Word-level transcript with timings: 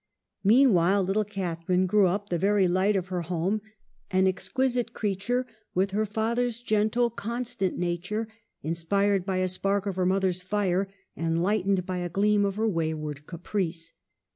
Meanwhile 0.43 1.03
little 1.03 1.23
Catharine 1.23 1.85
grew 1.85 2.07
up 2.07 2.29
the 2.29 2.39
very 2.39 2.67
light 2.67 2.95
of 2.95 3.09
her 3.09 3.21
home, 3.21 3.61
an 4.09 4.25
exquisite 4.25 4.93
creature 4.93 5.45
with 5.75 5.91
her 5.91 6.07
father's 6.07 6.61
gentle, 6.63 7.11
constant 7.11 7.77
nature 7.77 8.27
inspired 8.63 9.27
by 9.27 9.37
a 9.37 9.47
spark 9.47 9.85
of 9.85 9.97
her 9.97 10.05
mother's 10.07 10.41
fire 10.41 10.87
and 11.15 11.43
lightened 11.43 11.85
by 11.85 11.99
a 11.99 12.09
gleam 12.09 12.45
of 12.45 12.55
her 12.55 12.67
wayward 12.67 13.27
caprice. 13.27 13.93